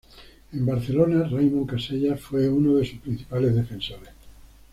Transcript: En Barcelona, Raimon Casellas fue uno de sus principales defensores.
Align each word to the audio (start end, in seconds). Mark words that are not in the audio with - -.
En 0.51 0.65
Barcelona, 0.65 1.27
Raimon 1.29 1.67
Casellas 1.67 2.19
fue 2.19 2.49
uno 2.49 2.75
de 2.77 2.85
sus 2.85 2.97
principales 2.97 3.53
defensores. 3.55 4.09